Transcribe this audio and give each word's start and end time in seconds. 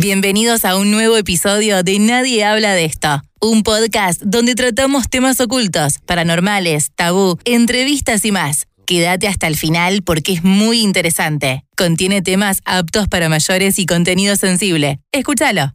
Bienvenidos 0.00 0.64
a 0.64 0.76
un 0.76 0.92
nuevo 0.92 1.16
episodio 1.16 1.82
de 1.82 1.98
Nadie 1.98 2.44
habla 2.44 2.72
de 2.72 2.84
esto, 2.84 3.20
un 3.40 3.64
podcast 3.64 4.22
donde 4.22 4.54
tratamos 4.54 5.10
temas 5.10 5.40
ocultos, 5.40 5.98
paranormales, 6.06 6.92
tabú, 6.94 7.36
entrevistas 7.44 8.24
y 8.24 8.30
más. 8.30 8.68
Quédate 8.86 9.26
hasta 9.26 9.48
el 9.48 9.56
final 9.56 10.02
porque 10.04 10.34
es 10.34 10.44
muy 10.44 10.82
interesante. 10.82 11.64
Contiene 11.76 12.22
temas 12.22 12.60
aptos 12.64 13.08
para 13.08 13.28
mayores 13.28 13.80
y 13.80 13.86
contenido 13.86 14.36
sensible. 14.36 15.00
Escúchalo. 15.10 15.74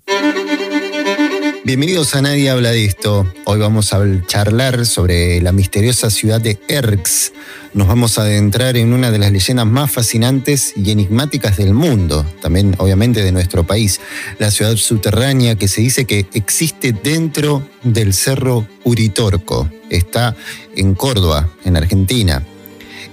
Bienvenidos 1.65 2.13
a 2.13 2.21
Nadie 2.21 2.49
habla 2.49 2.71
de 2.71 2.83
esto. 2.83 3.25
Hoy 3.45 3.57
vamos 3.57 3.93
a 3.93 4.03
charlar 4.27 4.85
sobre 4.85 5.39
la 5.39 5.53
misteriosa 5.53 6.09
ciudad 6.09 6.41
de 6.41 6.59
Erx. 6.67 7.31
Nos 7.73 7.87
vamos 7.87 8.19
a 8.19 8.23
adentrar 8.23 8.75
en 8.75 8.91
una 8.91 9.11
de 9.11 9.17
las 9.17 9.31
leyendas 9.31 9.65
más 9.65 9.89
fascinantes 9.89 10.73
y 10.75 10.91
enigmáticas 10.91 11.55
del 11.55 11.73
mundo, 11.73 12.25
también 12.41 12.75
obviamente 12.79 13.23
de 13.23 13.31
nuestro 13.31 13.63
país, 13.63 14.01
la 14.39 14.51
ciudad 14.51 14.75
subterránea 14.75 15.55
que 15.55 15.69
se 15.69 15.79
dice 15.79 16.03
que 16.03 16.25
existe 16.33 16.91
dentro 16.91 17.65
del 17.83 18.13
cerro 18.13 18.67
Uritorco. 18.83 19.71
Está 19.89 20.35
en 20.75 20.95
Córdoba, 20.95 21.49
en 21.63 21.77
Argentina. 21.77 22.43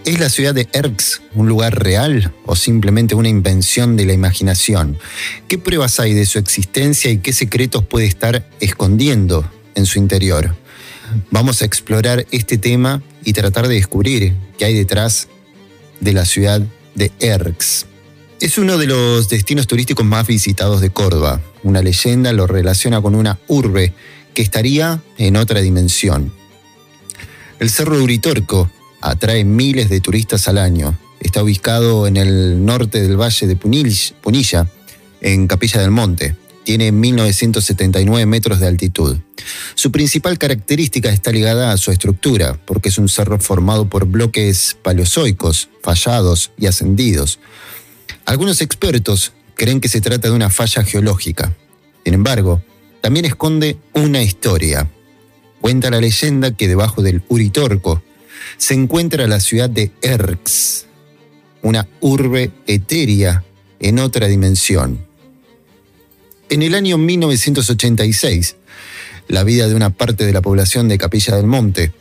¿Es 0.07 0.19
la 0.19 0.31
ciudad 0.31 0.55
de 0.55 0.67
Erx 0.73 1.21
un 1.35 1.47
lugar 1.47 1.79
real 1.79 2.33
o 2.47 2.57
simplemente 2.57 3.15
una 3.15 3.29
invención 3.29 3.97
de 3.99 4.07
la 4.07 4.15
imaginación? 4.15 4.99
¿Qué 5.47 5.59
pruebas 5.59 6.01
hay 6.01 6.15
de 6.15 6.25
su 6.25 6.39
existencia 6.39 7.11
y 7.11 7.19
qué 7.19 7.35
secretos 7.35 7.85
puede 7.85 8.07
estar 8.07 8.49
escondiendo 8.61 9.45
en 9.75 9.85
su 9.85 9.99
interior? 9.99 10.57
Vamos 11.31 11.61
a 11.61 11.67
explorar 11.67 12.27
este 12.31 12.57
tema 12.57 13.03
y 13.25 13.35
tratar 13.35 13.69
de 13.69 13.75
descubrir 13.75 14.35
qué 14.59 14.65
hay 14.65 14.75
detrás 14.75 15.29
de 16.01 16.15
la 16.15 16.25
ciudad 16.25 16.63
de 16.95 17.13
Erx. 17.21 17.85
Es 18.41 18.57
uno 18.57 18.79
de 18.79 18.87
los 18.87 19.29
destinos 19.29 19.67
turísticos 19.67 20.07
más 20.07 20.27
visitados 20.27 20.81
de 20.81 20.89
Córdoba. 20.89 21.43
Una 21.63 21.83
leyenda 21.83 22.33
lo 22.33 22.47
relaciona 22.47 23.03
con 23.03 23.15
una 23.15 23.39
urbe 23.49 23.93
que 24.33 24.41
estaría 24.41 25.03
en 25.19 25.37
otra 25.37 25.61
dimensión. 25.61 26.33
El 27.59 27.69
Cerro 27.69 28.03
Uritorco 28.03 28.71
atrae 29.01 29.45
miles 29.45 29.89
de 29.89 30.01
turistas 30.01 30.49
al 30.49 30.59
año. 30.59 30.99
Está 31.21 31.43
ubicado 31.43 32.07
en 32.07 32.17
el 32.17 32.65
norte 32.65 33.03
del 33.03 33.21
valle 33.21 33.47
de 33.47 33.57
Punilla, 33.57 34.67
en 35.21 35.47
Capilla 35.47 35.81
del 35.81 35.91
Monte. 35.91 36.37
Tiene 36.65 36.93
1979 36.93 38.27
metros 38.27 38.61
de 38.61 38.67
altitud. 38.67 39.19
Su 39.75 39.91
principal 39.91 40.39
característica 40.39 41.11
está 41.11 41.33
ligada 41.33 41.73
a 41.73 41.77
su 41.77 41.91
estructura, 41.91 42.59
porque 42.67 42.91
es 42.91 42.99
un 42.99 43.09
cerro 43.09 43.39
formado 43.39 43.89
por 43.89 44.07
bloques 44.07 44.77
paleozoicos, 44.83 45.69
fallados 45.83 46.53
y 46.59 46.67
ascendidos. 46.67 47.39
Algunos 48.25 48.61
expertos 48.61 49.33
creen 49.57 49.81
que 49.81 49.89
se 49.89 50.01
trata 50.01 50.29
de 50.29 50.35
una 50.35 50.51
falla 50.51 50.85
geológica. 50.85 51.55
Sin 52.05 52.15
embargo, 52.15 52.63
también 53.01 53.25
esconde 53.25 53.79
una 53.95 54.23
historia. 54.23 54.89
Cuenta 55.61 55.91
la 55.91 56.01
leyenda 56.01 56.53
que 56.53 56.69
debajo 56.69 57.03
del 57.03 57.23
Uritorco 57.29 58.03
se 58.61 58.75
encuentra 58.75 59.27
la 59.27 59.41
ciudad 59.41 59.71
de 59.71 59.91
Erx, 60.03 60.85
una 61.63 61.89
urbe 62.01 62.51
etérea 62.67 63.43
en 63.81 63.99
otra 63.99 64.29
dimensión. 64.29 65.07
En 66.51 66.61
el 66.61 66.75
año 66.75 66.99
1986, 66.99 68.57
la 69.29 69.45
vida 69.45 69.67
de 69.67 69.75
una 69.75 69.89
parte 69.89 70.27
de 70.27 70.35
la 70.35 70.43
población 70.43 70.89
de 70.89 70.99
Capilla 70.99 71.37
del 71.37 71.47
Monte 71.47 71.93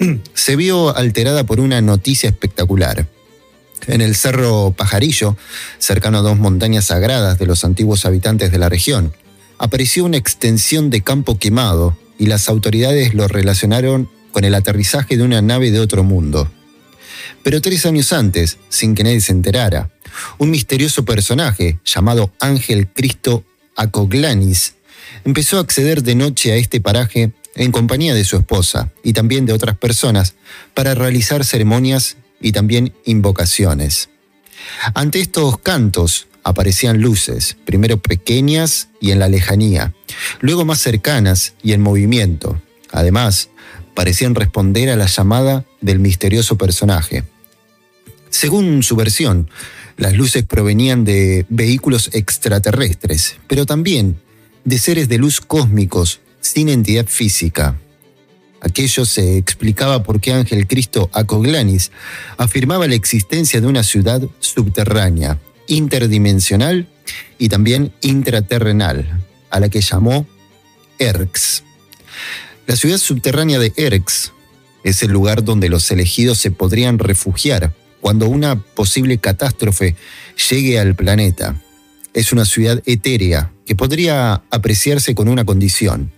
se 0.34 0.56
vio 0.56 0.94
alterada 0.96 1.46
por 1.46 1.60
una 1.60 1.80
noticia 1.80 2.28
espectacular. 2.28 3.06
En 3.86 4.00
el 4.00 4.16
Cerro 4.16 4.74
Pajarillo, 4.76 5.36
cercano 5.78 6.18
a 6.18 6.22
dos 6.22 6.36
montañas 6.36 6.86
sagradas 6.86 7.38
de 7.38 7.46
los 7.46 7.64
antiguos 7.64 8.04
habitantes 8.04 8.50
de 8.50 8.58
la 8.58 8.68
región, 8.68 9.14
apareció 9.56 10.04
una 10.04 10.16
extensión 10.16 10.90
de 10.90 11.00
campo 11.00 11.38
quemado 11.38 11.96
y 12.18 12.26
las 12.26 12.48
autoridades 12.48 13.14
lo 13.14 13.28
relacionaron 13.28 14.10
con 14.38 14.44
el 14.44 14.54
aterrizaje 14.54 15.16
de 15.16 15.24
una 15.24 15.42
nave 15.42 15.72
de 15.72 15.80
otro 15.80 16.04
mundo. 16.04 16.48
Pero 17.42 17.60
tres 17.60 17.84
años 17.86 18.12
antes, 18.12 18.58
sin 18.68 18.94
que 18.94 19.02
nadie 19.02 19.20
se 19.20 19.32
enterara, 19.32 19.90
un 20.38 20.48
misterioso 20.52 21.04
personaje 21.04 21.80
llamado 21.84 22.32
Ángel 22.38 22.86
Cristo 22.86 23.42
Acoglanis 23.74 24.74
empezó 25.24 25.56
a 25.56 25.62
acceder 25.62 26.04
de 26.04 26.14
noche 26.14 26.52
a 26.52 26.54
este 26.54 26.80
paraje 26.80 27.32
en 27.56 27.72
compañía 27.72 28.14
de 28.14 28.24
su 28.24 28.36
esposa 28.36 28.92
y 29.02 29.12
también 29.12 29.44
de 29.44 29.54
otras 29.54 29.76
personas 29.76 30.36
para 30.72 30.94
realizar 30.94 31.44
ceremonias 31.44 32.16
y 32.40 32.52
también 32.52 32.94
invocaciones. 33.04 34.08
Ante 34.94 35.18
estos 35.18 35.58
cantos 35.58 36.28
aparecían 36.44 37.02
luces, 37.02 37.56
primero 37.64 37.98
pequeñas 37.98 38.86
y 39.00 39.10
en 39.10 39.18
la 39.18 39.28
lejanía, 39.28 39.94
luego 40.38 40.64
más 40.64 40.80
cercanas 40.80 41.54
y 41.60 41.72
en 41.72 41.80
movimiento. 41.80 42.62
Además, 42.92 43.50
parecían 43.98 44.36
responder 44.36 44.90
a 44.90 44.96
la 44.96 45.06
llamada 45.06 45.64
del 45.80 45.98
misterioso 45.98 46.56
personaje. 46.56 47.24
Según 48.30 48.84
su 48.84 48.94
versión, 48.94 49.50
las 49.96 50.12
luces 50.12 50.44
provenían 50.44 51.02
de 51.02 51.46
vehículos 51.48 52.10
extraterrestres, 52.12 53.38
pero 53.48 53.66
también 53.66 54.20
de 54.64 54.78
seres 54.78 55.08
de 55.08 55.18
luz 55.18 55.40
cósmicos 55.40 56.20
sin 56.40 56.68
entidad 56.68 57.06
física. 57.08 57.76
Aquello 58.60 59.04
se 59.04 59.36
explicaba 59.36 60.04
por 60.04 60.20
qué 60.20 60.32
Ángel 60.32 60.68
Cristo 60.68 61.10
Acoglanis 61.12 61.90
afirmaba 62.36 62.86
la 62.86 62.94
existencia 62.94 63.60
de 63.60 63.66
una 63.66 63.82
ciudad 63.82 64.22
subterránea, 64.38 65.40
interdimensional 65.66 66.86
y 67.36 67.48
también 67.48 67.92
intraterrenal, 68.02 69.24
a 69.50 69.58
la 69.58 69.68
que 69.68 69.80
llamó 69.80 70.24
Erx. 71.00 71.64
La 72.68 72.76
ciudad 72.76 72.98
subterránea 72.98 73.58
de 73.58 73.72
Erx 73.76 74.34
es 74.84 75.02
el 75.02 75.10
lugar 75.10 75.42
donde 75.42 75.70
los 75.70 75.90
elegidos 75.90 76.36
se 76.36 76.50
podrían 76.50 76.98
refugiar 76.98 77.72
cuando 78.02 78.28
una 78.28 78.60
posible 78.60 79.16
catástrofe 79.16 79.96
llegue 80.50 80.78
al 80.78 80.94
planeta. 80.94 81.58
Es 82.12 82.30
una 82.30 82.44
ciudad 82.44 82.82
etérea 82.84 83.50
que 83.64 83.74
podría 83.74 84.42
apreciarse 84.50 85.14
con 85.14 85.28
una 85.28 85.46
condición, 85.46 86.12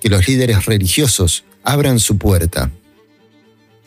que 0.00 0.08
los 0.08 0.26
líderes 0.26 0.64
religiosos 0.64 1.44
abran 1.62 1.98
su 1.98 2.16
puerta. 2.16 2.70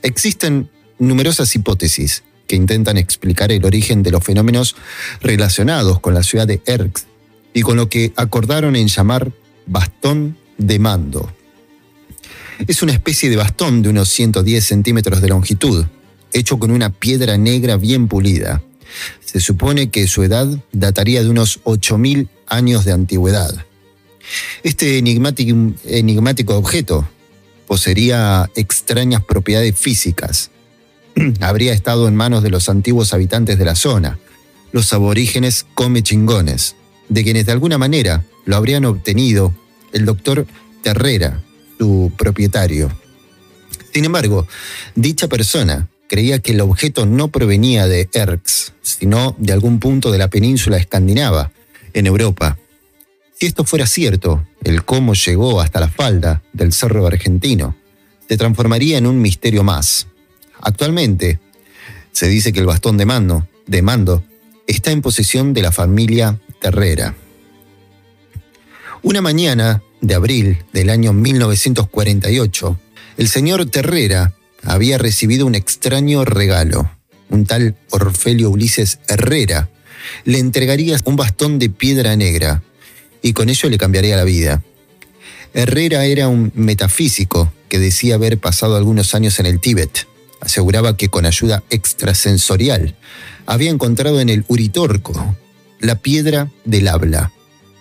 Existen 0.03 0.69
numerosas 0.99 1.55
hipótesis 1.55 2.21
que 2.45 2.55
intentan 2.55 2.97
explicar 2.97 3.51
el 3.51 3.65
origen 3.65 4.03
de 4.03 4.11
los 4.11 4.23
fenómenos 4.23 4.75
relacionados 5.21 5.99
con 6.01 6.13
la 6.13 6.21
ciudad 6.21 6.45
de 6.45 6.61
Erx 6.67 7.07
y 7.51 7.63
con 7.63 7.77
lo 7.77 7.89
que 7.89 8.13
acordaron 8.15 8.75
en 8.75 8.89
llamar 8.89 9.31
bastón 9.65 10.38
de 10.59 10.77
mando. 10.77 11.33
Es 12.67 12.81
una 12.81 12.93
especie 12.93 13.29
de 13.29 13.35
bastón 13.35 13.81
de 13.81 13.89
unos 13.89 14.09
110 14.09 14.63
centímetros 14.63 15.21
de 15.21 15.29
longitud, 15.29 15.85
hecho 16.33 16.57
con 16.59 16.71
una 16.71 16.89
piedra 16.89 17.38
negra 17.38 17.77
bien 17.77 18.07
pulida. 18.07 18.61
Se 19.23 19.39
supone 19.39 19.89
que 19.89 20.07
su 20.07 20.23
edad 20.23 20.47
dataría 20.71 21.23
de 21.23 21.29
unos 21.29 21.61
8.000 21.63 22.27
años 22.47 22.85
de 22.85 22.91
antigüedad. 22.91 23.65
Este 24.63 24.97
enigmático, 24.97 26.55
objeto 26.55 27.07
poseería 27.67 28.49
extrañas 28.55 29.23
propiedades 29.23 29.77
físicas. 29.77 30.51
Habría 31.41 31.73
estado 31.73 32.07
en 32.07 32.15
manos 32.15 32.44
de 32.44 32.49
los 32.49 32.69
antiguos 32.69 33.13
habitantes 33.13 33.57
de 33.57 33.65
la 33.65 33.75
zona, 33.75 34.19
los 34.71 34.91
aborígenes 34.94 35.65
come 35.73 36.03
chingones, 36.03 36.75
de 37.09 37.23
quienes 37.23 37.45
de 37.45 37.53
alguna 37.53 37.77
manera 37.77 38.25
lo 38.45 38.55
habrían 38.57 38.85
obtenido 38.85 39.53
el 39.94 40.05
doctor 40.05 40.45
Terrera, 40.83 41.41
su 41.78 42.12
propietario. 42.18 42.91
Sin 43.94 44.06
embargo, 44.06 44.47
dicha 44.96 45.28
persona 45.28 45.90
creía 46.08 46.40
que 46.40 46.52
el 46.52 46.62
objeto 46.62 47.06
no 47.06 47.30
provenía 47.30 47.88
de 47.88 48.09
Erx, 48.13 48.74
sino 48.81 49.36
de 49.40 49.53
algún 49.53 49.80
punto 49.80 50.12
de 50.12 50.18
la 50.18 50.30
península 50.30 50.78
escandinava, 50.78 51.52
en 51.94 52.08
Europa. 52.08 52.58
Si 53.39 53.45
esto 53.45 53.63
fuera 53.63 53.88
cierto, 53.88 54.45
el 54.63 54.83
cómo 54.83 55.13
llegó 55.13 55.62
hasta 55.62 55.80
la 55.80 55.88
falda 55.88 56.44
del 56.51 56.74
cerro 56.74 57.07
argentino 57.07 57.75
se 58.28 58.38
transformaría 58.38 58.98
en 58.98 59.07
un 59.07 59.21
misterio 59.21 59.63
más. 59.63 60.07
Actualmente, 60.62 61.39
se 62.12 62.28
dice 62.28 62.54
que 62.54 62.60
el 62.60 62.66
bastón 62.66 62.98
de 62.98 63.06
mando, 63.06 63.48
de 63.68 63.81
mando 63.81 64.24
está 64.68 64.92
en 64.92 65.01
posesión 65.01 65.54
de 65.54 65.62
la 65.62 65.71
familia 65.71 66.39
Terrera. 66.62 67.16
Una 69.04 69.21
mañana 69.21 69.83
de 70.07 70.16
abril 70.16 70.63
del 70.74 70.90
año 70.90 71.13
1948, 71.13 72.80
el 73.18 73.28
señor 73.28 73.66
Terrera 73.66 74.34
había 74.63 74.98
recibido 74.98 75.46
un 75.46 75.56
extraño 75.56 76.25
regalo. 76.25 76.90
Un 77.30 77.46
tal 77.46 77.75
Orfelio 77.90 78.50
Ulises 78.50 79.00
Herrera 79.07 79.69
le 80.24 80.40
entregaría 80.40 80.98
un 81.06 81.16
bastón 81.16 81.60
de 81.60 81.69
piedra 81.69 82.16
negra 82.16 82.63
y 83.22 83.34
con 83.34 83.50
ello 83.50 83.69
le 83.69 83.78
cambiaría 83.78 84.18
la 84.18 84.24
vida. 84.24 84.63
Herrera 85.54 86.06
era 86.06 86.28
un 86.28 86.52
metafísico 86.56 87.52
que 87.69 87.80
decía 87.80 88.16
haber 88.16 88.38
pasado 88.38 88.75
algunos 88.75 89.16
años 89.16 89.40
en 89.40 89.46
el 89.46 89.60
Tíbet. 89.60 90.07
Aseguraba 90.42 90.98
que 90.98 91.10
con 91.10 91.25
ayuda 91.25 91.63
extrasensorial 91.69 92.96
había 93.46 93.72
encontrado 93.72 94.19
en 94.19 94.30
el 94.30 94.46
Uritorco 94.48 95.36
la 95.80 95.96
piedra 95.96 96.52
del 96.66 96.88
habla 96.88 97.31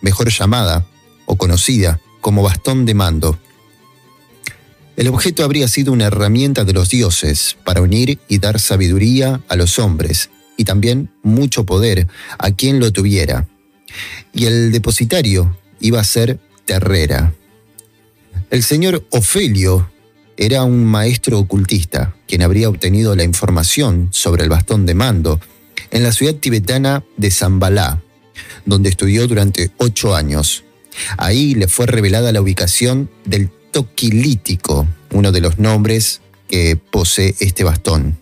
mejor 0.05 0.31
llamada 0.31 0.87
o 1.27 1.37
conocida 1.37 1.99
como 2.25 2.43
bastón 2.43 2.87
de 2.87 2.95
mando. 2.95 3.39
El 4.97 5.09
objeto 5.09 5.45
habría 5.45 5.69
sido 5.69 5.93
una 5.93 6.07
herramienta 6.07 6.65
de 6.65 6.73
los 6.73 6.89
dioses 6.89 7.59
para 7.65 7.83
unir 7.83 8.19
y 8.29 8.39
dar 8.39 8.59
sabiduría 8.61 9.43
a 9.47 9.57
los 9.57 9.79
hombres 9.79 10.31
y 10.57 10.65
también 10.65 11.11
mucho 11.23 11.67
poder 11.67 12.09
a 12.39 12.51
quien 12.53 12.81
lo 12.81 12.91
tuviera. 12.95 13.47
Y 14.33 14.47
el 14.47 14.73
depositario 14.73 15.55
iba 15.81 16.01
a 16.01 16.05
ser 16.05 16.41
Terrera. 16.65 17.35
El 18.49 18.63
señor 18.63 19.07
Ofelio 19.11 19.91
era 20.39 20.65
un 20.65 20.83
maestro 20.83 21.39
ocultista, 21.39 22.17
quien 22.27 22.41
habría 22.41 22.71
obtenido 22.71 23.15
la 23.15 23.25
información 23.25 24.09
sobre 24.13 24.45
el 24.45 24.49
bastón 24.49 24.87
de 24.87 24.95
mando 24.95 25.41
en 25.91 26.03
la 26.03 26.11
ciudad 26.11 26.37
tibetana 26.37 27.05
de 27.19 27.31
Zambalá, 27.31 28.03
donde 28.65 28.89
estudió 28.89 29.27
durante 29.27 29.73
ocho 29.77 30.15
años. 30.15 30.65
Ahí 31.17 31.55
le 31.55 31.69
fue 31.69 31.87
revelada 31.87 32.33
la 32.33 32.41
ubicación 32.41 33.11
del 33.25 33.51
toquilítico, 33.73 34.87
uno 35.11 35.33
de 35.33 35.41
los 35.41 35.59
nombres 35.59 36.21
que 36.49 36.77
posee 36.77 37.35
este 37.41 37.65
bastón. 37.65 38.19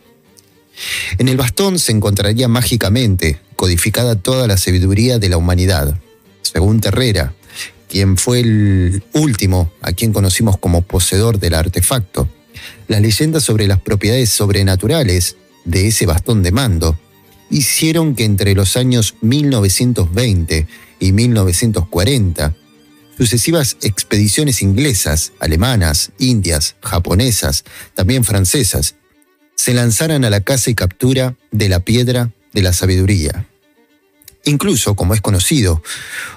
En 1.19 1.29
el 1.29 1.37
bastón 1.37 1.79
se 1.79 1.93
encontraría 1.93 2.49
mágicamente 2.49 3.41
codificada 3.57 4.17
toda 4.17 4.47
la 4.47 4.57
sabiduría 4.57 5.19
de 5.19 5.29
la 5.29 5.37
humanidad. 5.37 5.99
Según 6.43 6.81
Terrera, 6.81 7.35
quien 7.89 8.17
fue 8.17 8.41
el 8.41 9.03
último 9.13 9.71
a 9.83 9.93
quien 9.93 10.13
conocimos 10.13 10.57
como 10.57 10.83
poseedor 10.83 11.39
del 11.39 11.55
artefacto. 11.55 12.29
Las 12.89 13.03
leyendas 13.03 13.45
sobre 13.45 13.67
las 13.67 13.81
propiedades 13.81 14.31
sobrenaturales 14.31 15.37
de 15.65 15.89
ese 15.89 16.07
bastón 16.07 16.43
de 16.43 16.53
mando 16.53 16.99
hicieron 17.51 18.15
que 18.15 18.25
entre 18.25 18.55
los 18.55 18.77
años 18.79 19.15
1920 19.21 20.67
y 21.01 21.13
1940, 21.13 22.55
sucesivas 23.17 23.77
expediciones 23.83 24.63
inglesas, 24.63 25.33
alemanas, 25.41 26.13
indias, 26.19 26.77
japonesas, 26.83 27.65
también 27.95 28.25
francesas, 28.25 28.97
se 29.55 29.75
lanzaran 29.75 30.25
a 30.25 30.31
la 30.31 30.41
caza 30.41 30.71
y 30.71 30.75
captura 30.75 31.37
de 31.51 31.69
la 31.69 31.81
piedra 31.81 32.31
de 32.53 32.63
la 32.63 32.73
sabiduría. 32.73 33.47
Incluso, 34.45 34.97
como 34.97 35.15
es 35.15 35.21
conocido, 35.21 35.83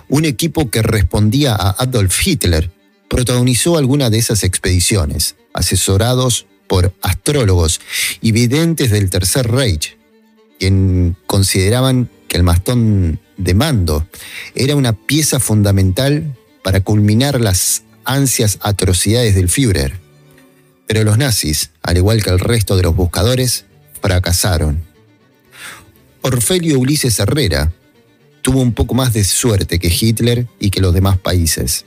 un 0.10 0.26
equipo 0.26 0.70
que 0.70 0.82
respondía 0.82 1.56
a 1.56 1.72
Adolf 1.72 2.16
Hitler 2.26 2.72
protagonizó 3.10 3.78
alguna 3.78 4.10
de 4.10 4.20
esas 4.20 4.44
expediciones, 4.44 5.36
asesorados 5.54 6.46
por 6.68 6.94
astrólogos 7.02 7.80
y 8.22 8.32
videntes 8.32 8.92
del 8.92 9.10
Tercer 9.10 9.50
Reich, 9.50 9.98
quien 10.60 11.16
consideraban 11.26 12.10
que 12.28 12.38
el 12.38 12.44
mastón 12.44 13.20
de 13.38 13.54
mando 13.54 14.08
era 14.56 14.76
una 14.76 14.94
pieza 14.94 15.40
fundamental 15.40 16.36
para 16.66 16.82
culminar 16.82 17.40
las 17.40 17.84
ansias 18.06 18.58
atrocidades 18.60 19.36
del 19.36 19.50
Führer. 19.50 20.00
Pero 20.88 21.04
los 21.04 21.16
nazis, 21.16 21.70
al 21.84 21.98
igual 21.98 22.24
que 22.24 22.32
el 22.32 22.40
resto 22.40 22.76
de 22.76 22.82
los 22.82 22.96
buscadores, 22.96 23.66
fracasaron. 24.02 24.84
Orfelio 26.22 26.80
Ulises 26.80 27.20
Herrera 27.20 27.72
tuvo 28.42 28.62
un 28.62 28.74
poco 28.74 28.96
más 28.96 29.14
de 29.14 29.24
suerte 29.24 29.78
que 29.78 29.96
Hitler 29.96 30.48
y 30.60 30.72
que 30.72 30.82
los 30.82 30.92
demás 30.92 31.20
países. 31.20 31.86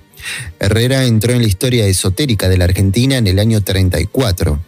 Herrera 0.61 1.07
entró 1.07 1.33
en 1.33 1.43
la 1.43 1.49
historia 1.49 1.85
esotérica 1.89 2.49
de 2.49 2.59
la 2.59 2.67
Argentina 2.67 3.17
en 3.17 3.27
el 3.27 3.41
año 3.41 3.61
34, 3.61 4.61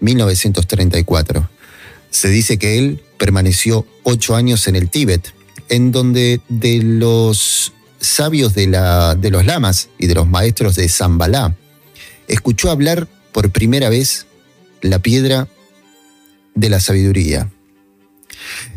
1934. 0.00 1.48
Se 2.10 2.28
dice 2.28 2.58
que 2.58 2.76
él 2.76 3.04
permaneció 3.18 3.86
ocho 4.02 4.34
años 4.34 4.66
en 4.66 4.74
el 4.74 4.90
Tíbet, 4.90 5.32
en 5.68 5.92
donde 5.92 6.40
de 6.48 6.82
los 6.82 7.72
sabios 8.06 8.54
de, 8.54 8.66
los 8.66 9.46
lamas 9.46 9.88
y 9.98 10.06
de 10.06 10.14
los 10.14 10.28
maestros 10.28 10.76
de 10.76 10.88
Zambalá, 10.88 11.56
escuchó 12.28 12.70
hablar 12.70 13.08
por 13.32 13.50
primera 13.50 13.88
vez 13.88 14.26
la 14.80 14.98
piedra 14.98 15.48
de 16.54 16.68
la 16.68 16.80
sabiduría. 16.80 17.50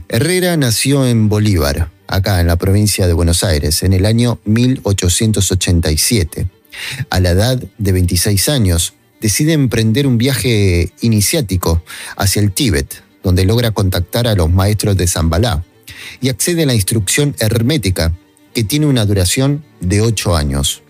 Herrera 0.09 0.57
nació 0.57 1.05
en 1.05 1.29
Bolívar, 1.29 1.91
acá 2.07 2.39
en 2.39 2.47
la 2.47 2.55
provincia 2.55 3.07
de 3.07 3.13
Buenos 3.13 3.43
Aires, 3.43 3.83
en 3.83 3.93
el 3.93 4.05
año 4.05 4.39
1887. 4.45 6.47
A 7.09 7.19
la 7.19 7.31
edad 7.31 7.61
de 7.77 7.91
26 7.91 8.49
años, 8.49 8.93
decide 9.19 9.53
emprender 9.53 10.07
un 10.07 10.17
viaje 10.17 10.91
iniciático 11.01 11.83
hacia 12.15 12.41
el 12.41 12.51
Tíbet, 12.51 13.03
donde 13.23 13.45
logra 13.45 13.71
contactar 13.71 14.27
a 14.27 14.35
los 14.35 14.49
maestros 14.49 14.95
de 14.95 15.07
Zambalá 15.07 15.63
y 16.21 16.29
accede 16.29 16.63
a 16.63 16.67
la 16.67 16.73
instrucción 16.73 17.35
hermética, 17.39 18.13
que 18.57 18.63
tiene 18.63 18.87
una 18.87 19.05
duración 19.05 19.63
de 19.81 20.01
ocho 20.01 20.35
años. 20.35 20.81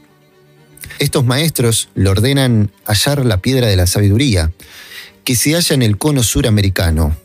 Estos 0.99 1.25
maestros 1.25 1.89
le 1.95 2.09
ordenan 2.09 2.71
hallar 2.85 3.25
la 3.25 3.41
piedra 3.41 3.67
de 3.67 3.75
la 3.75 3.87
sabiduría, 3.87 4.53
que 5.25 5.35
se 5.35 5.51
halla 5.51 5.75
en 5.75 5.81
el 5.81 5.97
cono 5.97 6.23
suramericano. 6.23 7.17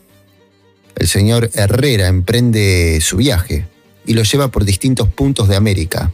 El 0.97 1.07
señor 1.07 1.49
Herrera 1.53 2.09
emprende 2.09 2.99
su 2.99 3.15
viaje, 3.15 3.67
y 4.05 4.15
lo 4.15 4.23
lleva 4.23 4.49
por 4.49 4.65
distintos 4.65 5.07
puntos 5.07 5.47
de 5.47 5.55
América. 5.55 6.11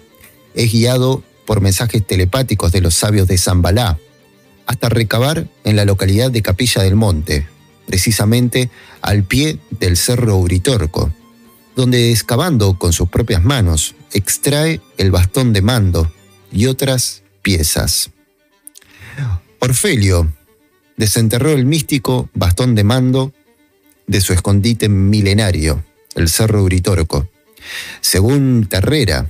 Es 0.53 0.71
guiado 0.71 1.23
por 1.47 1.59
mensajes 1.59 2.05
telepáticos 2.05 2.71
de 2.71 2.81
los 2.81 2.93
sabios 2.93 3.27
de 3.27 3.39
Zambalá, 3.39 3.97
hasta 4.67 4.89
recabar 4.89 5.47
en 5.63 5.75
la 5.75 5.85
localidad 5.85 6.29
de 6.29 6.43
Capilla 6.43 6.83
del 6.83 6.95
Monte, 6.95 7.47
precisamente 7.87 8.69
al 9.01 9.23
pie 9.23 9.57
del 9.79 9.97
Cerro 9.97 10.37
Uritorco, 10.37 11.11
donde 11.75 12.11
excavando 12.11 12.77
con 12.77 12.93
sus 12.93 13.09
propias 13.09 13.43
manos 13.43 13.95
extrae 14.13 14.81
el 14.97 15.11
bastón 15.11 15.53
de 15.53 15.61
mando 15.61 16.11
y 16.51 16.65
otras 16.65 17.23
piezas. 17.41 18.11
Orfelio 19.59 20.31
desenterró 20.97 21.51
el 21.51 21.65
místico 21.65 22.29
bastón 22.33 22.75
de 22.75 22.83
mando 22.83 23.33
de 24.07 24.21
su 24.21 24.33
escondite 24.33 24.89
milenario, 24.89 25.83
el 26.15 26.29
Cerro 26.29 26.63
Uritorco, 26.63 27.29
según 28.01 28.67
Terrera, 28.67 29.29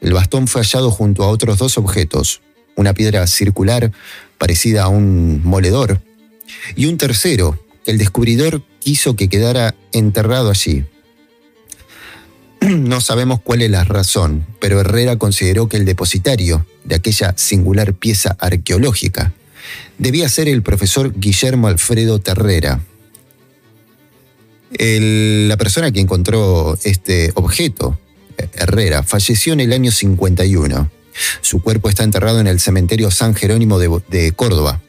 el 0.00 0.12
bastón 0.12 0.48
fue 0.48 0.62
hallado 0.62 0.90
junto 0.90 1.24
a 1.24 1.28
otros 1.28 1.58
dos 1.58 1.78
objetos, 1.78 2.40
una 2.76 2.94
piedra 2.94 3.26
circular 3.26 3.92
parecida 4.38 4.84
a 4.84 4.88
un 4.88 5.42
moledor 5.44 6.00
y 6.76 6.86
un 6.86 6.96
tercero 6.96 7.62
el 7.86 7.98
descubridor 7.98 8.62
quiso 8.78 9.16
que 9.16 9.28
quedara 9.28 9.74
enterrado 9.92 10.50
allí. 10.50 10.84
No 12.68 13.00
sabemos 13.00 13.40
cuál 13.40 13.62
es 13.62 13.70
la 13.70 13.84
razón, 13.84 14.46
pero 14.60 14.80
Herrera 14.80 15.16
consideró 15.16 15.68
que 15.68 15.76
el 15.76 15.84
depositario 15.84 16.66
de 16.84 16.96
aquella 16.96 17.34
singular 17.36 17.94
pieza 17.94 18.36
arqueológica 18.38 19.32
debía 19.98 20.28
ser 20.28 20.48
el 20.48 20.62
profesor 20.62 21.12
Guillermo 21.18 21.68
Alfredo 21.68 22.18
Terrera, 22.18 22.80
la 24.78 25.56
persona 25.56 25.90
que 25.90 26.00
encontró 26.00 26.78
este 26.84 27.32
objeto, 27.34 27.98
Herrera, 28.54 29.02
falleció 29.02 29.52
en 29.52 29.60
el 29.60 29.72
año 29.72 29.90
51. 29.90 30.90
Su 31.40 31.60
cuerpo 31.60 31.88
está 31.88 32.04
enterrado 32.04 32.40
en 32.40 32.46
el 32.46 32.60
cementerio 32.60 33.10
San 33.10 33.34
Jerónimo 33.34 33.78
de, 33.78 34.00
de 34.08 34.32
Córdoba. 34.32 34.80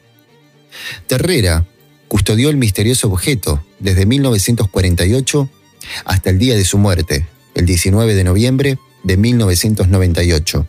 Terrera 1.06 1.66
custodió 2.08 2.48
el 2.48 2.56
misterioso 2.56 3.08
objeto 3.08 3.62
desde 3.80 4.06
1948 4.06 5.48
hasta 6.04 6.30
el 6.30 6.38
día 6.38 6.54
de 6.54 6.64
su 6.64 6.78
muerte, 6.78 7.26
el 7.54 7.66
19 7.66 8.14
de 8.14 8.24
noviembre 8.24 8.78
de 9.02 9.16
1998. 9.16 10.66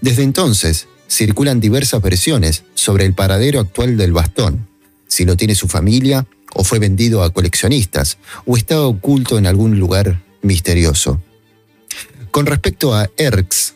Desde 0.00 0.22
entonces, 0.22 0.88
circulan 1.08 1.60
diversas 1.60 2.00
versiones 2.00 2.64
sobre 2.74 3.04
el 3.04 3.14
paradero 3.14 3.60
actual 3.60 3.96
del 3.96 4.12
bastón, 4.12 4.68
si 5.08 5.24
lo 5.24 5.36
tiene 5.36 5.54
su 5.54 5.68
familia 5.68 6.26
o 6.54 6.64
fue 6.64 6.78
vendido 6.78 7.22
a 7.22 7.32
coleccionistas, 7.32 8.18
o 8.44 8.56
está 8.56 8.80
oculto 8.80 9.38
en 9.38 9.46
algún 9.46 9.78
lugar 9.78 10.22
misterioso. 10.42 11.22
Con 12.30 12.46
respecto 12.46 12.94
a 12.94 13.08
Erx, 13.16 13.74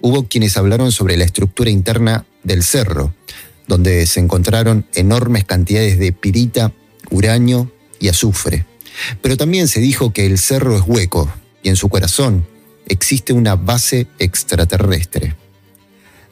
hubo 0.00 0.26
quienes 0.26 0.56
hablaron 0.56 0.92
sobre 0.92 1.16
la 1.16 1.24
estructura 1.24 1.70
interna 1.70 2.24
del 2.42 2.62
cerro, 2.62 3.14
donde 3.66 4.06
se 4.06 4.20
encontraron 4.20 4.86
enormes 4.94 5.44
cantidades 5.44 5.98
de 5.98 6.12
pirita, 6.12 6.72
uranio 7.10 7.70
y 7.98 8.08
azufre. 8.08 8.64
Pero 9.20 9.36
también 9.36 9.68
se 9.68 9.80
dijo 9.80 10.12
que 10.12 10.24
el 10.24 10.38
cerro 10.38 10.76
es 10.76 10.82
hueco 10.86 11.30
y 11.66 11.68
en 11.68 11.74
su 11.74 11.88
corazón 11.88 12.46
existe 12.86 13.32
una 13.32 13.56
base 13.56 14.06
extraterrestre. 14.20 15.34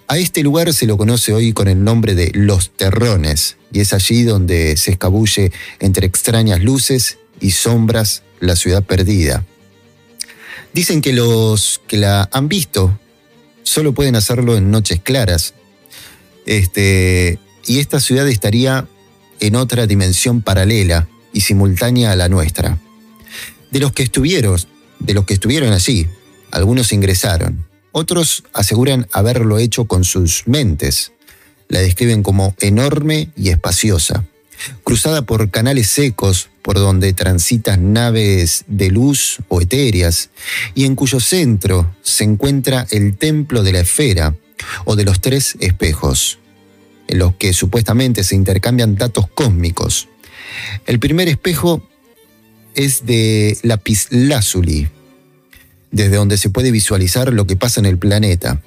A 0.07 0.17
este 0.17 0.45
lugar 0.45 0.73
se 0.73 0.87
lo 0.87 0.97
conoce 0.97 1.33
hoy 1.33 1.53
con 1.53 1.67
el 1.67 1.83
nombre 1.83 2.15
de 2.15 2.31
Los 2.35 2.71
Terrones, 2.71 3.57
y 3.73 3.81
es 3.81 3.93
allí 3.93 4.23
donde 4.23 4.77
se 4.77 4.93
escabulle 4.93 5.51
entre 5.81 6.07
extrañas 6.07 6.63
luces 6.63 7.19
y 7.41 7.51
sombras 7.51 8.23
la 8.39 8.55
ciudad 8.55 8.85
perdida. 8.85 9.45
Dicen 10.73 11.01
que 11.01 11.13
los 11.13 11.81
que 11.89 11.97
la 11.97 12.29
han 12.31 12.47
visto 12.49 12.97
solo 13.65 13.93
pueden 13.93 14.15
hacerlo 14.15 14.57
en 14.57 14.71
noches 14.71 15.01
claras. 15.03 15.55
Este, 16.47 17.41
y 17.67 17.81
esta 17.81 17.99
ciudad 17.99 18.29
estaría 18.29 18.87
en 19.41 19.57
otra 19.57 19.89
dimensión 19.89 20.43
paralela 20.43 21.09
y 21.33 21.41
simultánea 21.41 22.13
a 22.13 22.17
la 22.17 22.29
nuestra. 22.29 22.79
De 23.73 23.81
los 23.81 23.91
que 23.91 24.05
estuvieron, 24.05 24.61
de 25.05 25.15
los 25.15 25.25
que 25.25 25.35
estuvieron 25.35 25.73
allí, 25.73 26.09
algunos 26.51 26.93
ingresaron, 26.93 27.67
Otros 27.93 28.43
aseguran 28.53 29.07
haberlo 29.13 29.59
hecho 29.59 29.85
con 29.85 30.03
sus 30.03 30.49
mentes. 30.49 31.13
La 31.69 31.79
describen 31.79 32.25
como 32.25 32.57
enorme 32.59 33.31
y 33.37 33.51
espaciosa, 33.51 34.25
cruzada 34.83 35.23
por 35.23 35.51
canales 35.51 35.91
secos 35.91 36.49
por 36.63 36.77
donde 36.77 37.13
transitan 37.13 37.93
naves 37.93 38.65
de 38.67 38.91
luz 38.91 39.39
o 39.49 39.61
etéreas, 39.61 40.31
y 40.75 40.87
en 40.87 40.97
cuyo 40.97 41.21
centro 41.21 41.95
se 42.03 42.25
encuentra 42.25 42.87
el 42.91 43.17
templo 43.17 43.63
de 43.63 43.73
la 43.73 43.81
esfera 43.81 44.35
o 44.85 44.97
de 44.97 45.05
los 45.05 45.21
tres 45.21 45.57
espejos, 45.61 46.39
en 47.07 47.19
los 47.19 47.37
que 47.37 47.53
supuestamente 47.53 48.25
se 48.25 48.35
intercambian 48.35 48.97
datos 48.97 49.27
cósmicos. 49.29 50.09
El 50.87 50.99
primer 50.99 51.29
espejo 51.29 51.87
es 52.75 53.07
de 53.07 53.57
lapislázuli, 53.63 54.89
desde 55.91 56.17
donde 56.17 56.39
se 56.39 56.51
puede 56.51 56.71
visualizar 56.71 57.33
lo 57.33 57.47
que 57.47 57.57
pasa 57.57 57.81
en 57.81 57.87
el 57.87 57.99
planeta. 57.99 58.61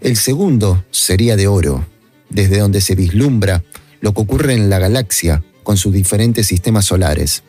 El 0.00 0.16
segundo 0.16 0.84
sería 0.90 1.36
de 1.36 1.46
oro, 1.46 1.86
desde 2.30 2.58
donde 2.58 2.80
se 2.80 2.94
vislumbra 2.94 3.64
lo 4.00 4.12
que 4.12 4.20
ocurre 4.20 4.54
en 4.54 4.70
la 4.70 4.78
galaxia 4.78 5.42
con 5.62 5.76
sus 5.76 5.92
diferentes 5.92 6.46
sistemas 6.46 6.86
solares. 6.86 7.42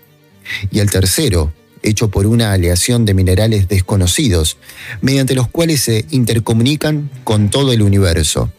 Y 0.72 0.80
el 0.80 0.90
tercero, 0.90 1.54
hecho 1.84 2.10
por 2.10 2.26
una 2.28 2.54
aleación 2.54 3.06
de 3.06 3.14
minerales 3.14 3.68
desconocidos, 3.68 4.58
mediante 5.02 5.36
los 5.36 5.48
cuales 5.48 5.82
se 5.82 6.06
intercomunican 6.12 7.10
con 7.24 7.50
todo 7.50 7.72
el 7.72 7.82
universo. 7.82 8.52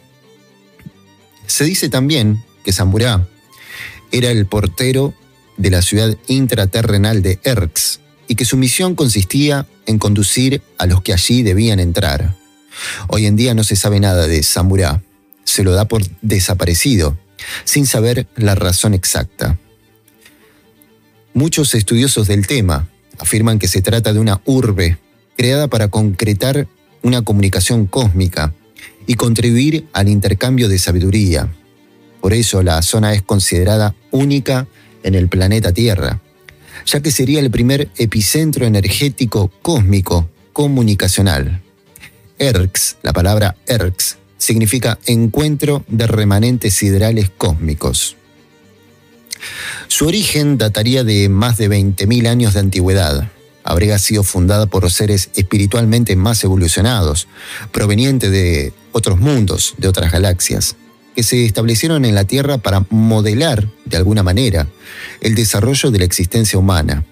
Se 1.47 1.63
dice 1.63 1.89
también 1.89 2.43
que 2.63 2.73
Zamburá 2.73 3.27
era 4.11 4.31
el 4.31 4.45
portero 4.45 5.13
de 5.57 5.69
la 5.69 5.81
ciudad 5.81 6.17
intraterrenal 6.27 7.21
de 7.21 7.39
Erx 7.43 7.99
y 8.27 8.35
que 8.35 8.45
su 8.45 8.57
misión 8.57 8.95
consistía 8.95 9.67
en 9.85 9.99
conducir 9.99 10.61
a 10.77 10.85
los 10.85 11.01
que 11.01 11.13
allí 11.13 11.43
debían 11.43 11.79
entrar. 11.79 12.35
Hoy 13.07 13.25
en 13.25 13.35
día 13.35 13.53
no 13.53 13.63
se 13.63 13.75
sabe 13.75 13.99
nada 13.99 14.27
de 14.27 14.41
Zamburá, 14.43 15.03
se 15.43 15.63
lo 15.63 15.73
da 15.73 15.85
por 15.85 16.03
desaparecido, 16.21 17.17
sin 17.65 17.85
saber 17.85 18.27
la 18.35 18.55
razón 18.55 18.93
exacta. 18.93 19.57
Muchos 21.33 21.73
estudiosos 21.75 22.27
del 22.27 22.47
tema 22.47 22.87
afirman 23.19 23.59
que 23.59 23.67
se 23.67 23.81
trata 23.81 24.13
de 24.13 24.19
una 24.19 24.41
urbe 24.45 24.97
creada 25.37 25.67
para 25.67 25.87
concretar 25.87 26.67
una 27.03 27.21
comunicación 27.21 27.85
cósmica 27.85 28.53
y 29.07 29.15
contribuir 29.15 29.87
al 29.93 30.09
intercambio 30.09 30.69
de 30.69 30.79
sabiduría. 30.79 31.49
Por 32.21 32.33
eso 32.33 32.61
la 32.63 32.81
zona 32.81 33.13
es 33.13 33.21
considerada 33.21 33.95
única 34.11 34.67
en 35.03 35.15
el 35.15 35.29
planeta 35.29 35.71
Tierra, 35.71 36.19
ya 36.85 37.01
que 37.01 37.11
sería 37.11 37.39
el 37.39 37.51
primer 37.51 37.89
epicentro 37.97 38.65
energético 38.65 39.51
cósmico 39.61 40.29
comunicacional. 40.53 41.61
ERX, 42.37 42.97
la 43.03 43.13
palabra 43.13 43.55
ERX, 43.67 44.17
significa 44.37 44.97
encuentro 45.05 45.85
de 45.87 46.07
remanentes 46.07 46.73
siderales 46.73 47.29
cósmicos. 47.29 48.15
Su 49.87 50.07
origen 50.07 50.57
dataría 50.57 51.03
de 51.03 51.29
más 51.29 51.57
de 51.57 51.69
20.000 51.69 52.27
años 52.27 52.53
de 52.53 52.59
antigüedad. 52.61 53.31
Habría 53.63 53.99
sido 53.99 54.23
fundada 54.23 54.65
por 54.65 54.89
seres 54.89 55.29
espiritualmente 55.35 56.15
más 56.15 56.43
evolucionados, 56.43 57.27
provenientes 57.71 58.31
de 58.31 58.73
otros 58.91 59.19
mundos, 59.19 59.75
de 59.77 59.87
otras 59.87 60.11
galaxias, 60.11 60.75
que 61.15 61.23
se 61.23 61.45
establecieron 61.45 62.05
en 62.05 62.15
la 62.15 62.25
Tierra 62.25 62.57
para 62.57 62.85
modelar, 62.89 63.67
de 63.85 63.97
alguna 63.97 64.23
manera, 64.23 64.67
el 65.21 65.35
desarrollo 65.35 65.91
de 65.91 65.99
la 65.99 66.05
existencia 66.05 66.57
humana. 66.57 67.05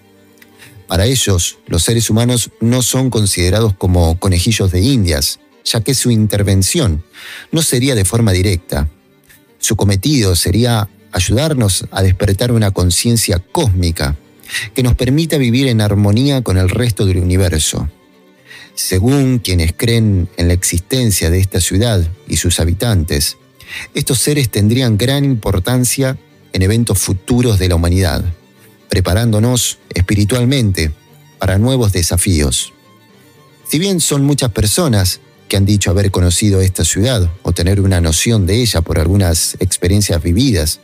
Para 0.87 1.05
ellos, 1.05 1.59
los 1.67 1.83
seres 1.83 2.09
humanos 2.09 2.49
no 2.61 2.81
son 2.81 3.09
considerados 3.09 3.73
como 3.75 4.19
conejillos 4.19 4.71
de 4.71 4.81
indias, 4.81 5.39
ya 5.63 5.81
que 5.81 5.93
su 5.93 6.09
intervención 6.11 7.03
no 7.51 7.61
sería 7.61 7.95
de 7.95 8.05
forma 8.05 8.31
directa. 8.31 8.89
Su 9.59 9.75
cometido 9.75 10.35
sería 10.35 10.89
ayudarnos 11.11 11.85
a 11.91 12.01
despertar 12.01 12.51
una 12.51 12.71
conciencia 12.71 13.39
cósmica 13.39 14.15
que 14.73 14.83
nos 14.83 14.95
permita 14.95 15.37
vivir 15.37 15.67
en 15.67 15.81
armonía 15.81 16.41
con 16.41 16.57
el 16.57 16.69
resto 16.69 17.05
del 17.05 17.17
universo. 17.17 17.89
Según 18.73 19.39
quienes 19.39 19.73
creen 19.73 20.29
en 20.37 20.47
la 20.47 20.53
existencia 20.53 21.29
de 21.29 21.39
esta 21.39 21.59
ciudad 21.59 22.07
y 22.27 22.37
sus 22.37 22.59
habitantes, 22.59 23.37
estos 23.93 24.19
seres 24.19 24.49
tendrían 24.49 24.97
gran 24.97 25.25
importancia 25.25 26.17
en 26.53 26.61
eventos 26.61 26.99
futuros 26.99 27.59
de 27.59 27.69
la 27.69 27.75
humanidad, 27.75 28.23
preparándonos 28.89 29.79
espiritualmente 29.93 30.91
para 31.39 31.57
nuevos 31.57 31.91
desafíos. 31.91 32.73
Si 33.67 33.79
bien 33.79 34.01
son 34.01 34.23
muchas 34.25 34.51
personas 34.51 35.21
que 35.47 35.57
han 35.57 35.65
dicho 35.65 35.91
haber 35.91 36.11
conocido 36.11 36.61
esta 36.61 36.83
ciudad 36.83 37.29
o 37.43 37.51
tener 37.51 37.81
una 37.81 38.01
noción 38.01 38.45
de 38.45 38.61
ella 38.61 38.81
por 38.81 38.99
algunas 38.99 39.55
experiencias 39.59 40.21
vividas, 40.21 40.79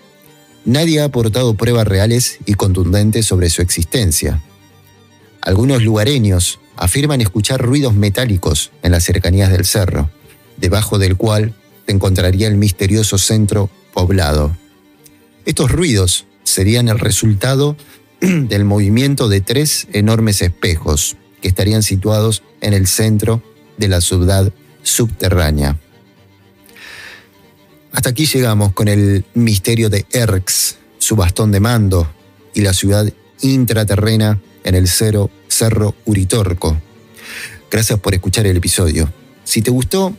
nadie 0.66 1.02
ha 1.02 1.06
aportado 1.06 1.54
pruebas 1.56 1.88
reales 1.88 2.40
y 2.46 2.54
contundentes 2.54 3.26
sobre 3.26 3.50
su 3.50 3.62
existencia. 3.62 4.42
Algunos 5.42 5.84
lugareños 5.84 6.60
afirman 6.76 7.22
escuchar 7.22 7.62
ruidos 7.62 7.94
metálicos 7.94 8.72
en 8.82 8.92
las 8.92 9.04
cercanías 9.04 9.52
del 9.52 9.66
cerro, 9.66 10.10
debajo 10.58 10.98
del 10.98 11.16
cual 11.16 11.56
se 11.86 11.92
encontraría 11.92 12.48
el 12.48 12.56
misterioso 12.56 13.18
centro 13.18 13.70
poblado. 13.94 14.56
Estos 15.46 15.72
ruidos 15.72 16.26
serían 16.44 16.90
el 16.90 17.00
resultado 17.00 17.76
del 18.22 18.66
movimiento 18.66 19.30
de 19.30 19.42
tres 19.42 19.88
enormes 19.94 20.42
espejos 20.42 21.18
que 21.42 21.48
estarían 21.48 21.84
situados 21.84 22.44
en 22.62 22.74
el 22.74 22.88
centro 22.88 23.44
de 23.78 23.88
la 23.88 24.02
ciudad 24.02 24.52
subterránea. 24.84 25.80
Hasta 27.92 28.10
aquí 28.10 28.26
llegamos 28.26 28.74
con 28.74 28.88
el 28.88 29.26
misterio 29.34 29.90
de 29.90 30.06
Erx, 30.12 30.78
su 30.98 31.16
bastón 31.16 31.52
de 31.52 31.60
mando 31.60 32.12
y 32.54 32.62
la 32.62 32.74
ciudad 32.74 33.12
intraterrena 33.42 34.42
en 34.64 34.76
el 34.76 34.88
cero 34.88 35.30
Cerro 35.48 35.96
Uritorco. 36.06 36.82
Gracias 37.72 38.00
por 38.00 38.14
escuchar 38.14 38.48
el 38.48 38.58
episodio. 38.58 39.12
Si 39.44 39.62
te 39.62 39.72
gustó, 39.72 40.16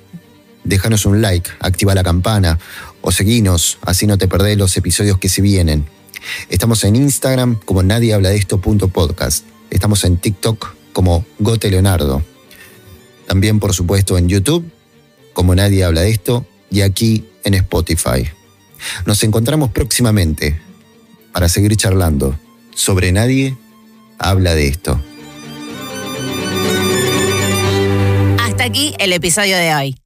déjanos 0.67 1.07
un 1.07 1.23
like, 1.23 1.51
activa 1.61 1.95
la 1.95 2.03
campana 2.03 2.59
o 3.01 3.13
seguinos, 3.13 3.79
así 3.83 4.07
no 4.07 4.19
te 4.19 4.29
perdés 4.29 4.59
los 4.59 4.77
episodios 4.77 5.19
que 5.19 5.29
se 5.29 5.41
vienen. 5.41 5.87
Estamos 6.49 6.83
en 6.85 6.97
Instagram 6.97 7.59
como 7.65 7.83
nadie 7.83 8.15
habla 8.15 8.31
de 8.31 8.37
esto 8.37 8.61
podcast. 8.61 9.45
Estamos 9.71 10.05
en 10.05 10.17
TikTok 10.17 10.75
como 10.93 11.25
Gote 11.39 11.71
Leonardo. 11.71 12.25
También, 13.27 13.61
por 13.61 13.75
supuesto, 13.75 14.19
en 14.19 14.29
YouTube 14.29 14.71
como 15.33 15.55
nadie 15.55 15.85
habla 15.85 16.01
de 16.01 16.11
esto 16.11 16.47
y 16.71 16.81
aquí 16.81 17.29
en 17.45 17.55
Spotify. 17.55 18.29
Nos 19.05 19.23
encontramos 19.23 19.71
próximamente 19.71 20.61
para 21.33 21.49
seguir 21.49 21.77
charlando 21.77 22.39
sobre 22.75 23.13
nadie 23.13 23.57
habla 24.19 24.55
de 24.55 24.69
esto. 24.69 25.01
Hasta 28.39 28.65
aquí 28.65 28.95
el 28.99 29.13
episodio 29.13 29.57
de 29.59 29.75
hoy. 29.75 30.06